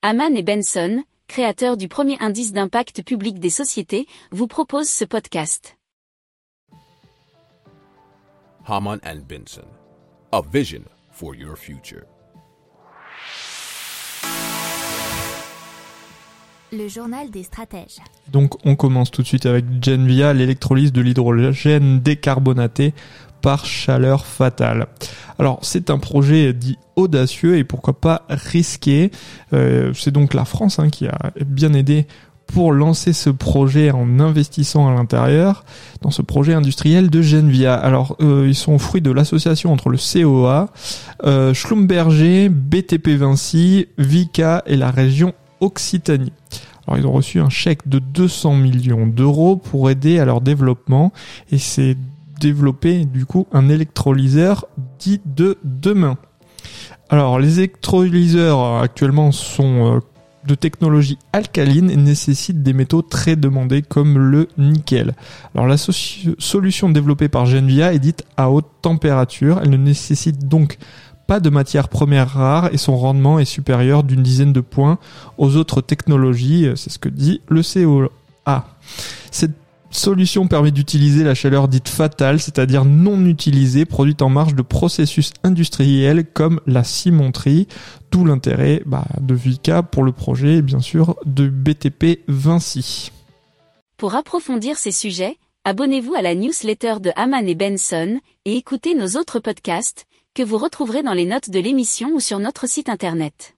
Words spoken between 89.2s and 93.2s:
de Vika pour le projet et bien sûr de BTP Vinci.